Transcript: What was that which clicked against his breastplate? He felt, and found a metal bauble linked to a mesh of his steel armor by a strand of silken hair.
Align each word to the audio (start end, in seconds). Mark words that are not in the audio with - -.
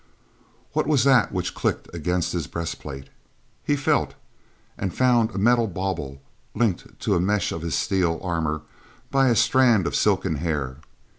What 0.73 0.87
was 0.87 1.03
that 1.03 1.31
which 1.31 1.53
clicked 1.53 1.87
against 1.93 2.33
his 2.33 2.47
breastplate? 2.47 3.07
He 3.63 3.75
felt, 3.75 4.15
and 4.75 4.91
found 4.91 5.29
a 5.29 5.37
metal 5.37 5.67
bauble 5.67 6.19
linked 6.55 6.99
to 7.01 7.13
a 7.13 7.19
mesh 7.19 7.51
of 7.51 7.61
his 7.61 7.75
steel 7.75 8.19
armor 8.23 8.63
by 9.11 9.27
a 9.27 9.35
strand 9.35 9.85
of 9.85 9.95
silken 9.95 10.37
hair. 10.37 10.77